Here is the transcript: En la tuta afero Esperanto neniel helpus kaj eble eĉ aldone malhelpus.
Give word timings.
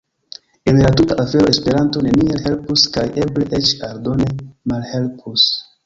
En 0.65 0.79
la 0.83 0.89
tuta 0.99 1.17
afero 1.23 1.51
Esperanto 1.55 2.01
neniel 2.07 2.41
helpus 2.47 2.87
kaj 2.97 3.07
eble 3.27 3.49
eĉ 3.61 3.71
aldone 3.93 4.33
malhelpus. 4.73 5.51